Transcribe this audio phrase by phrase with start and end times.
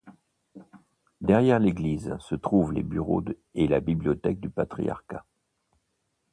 [1.21, 5.23] Derrière l'église se trouvent les bureaux et la bibliothèque du patriarcat.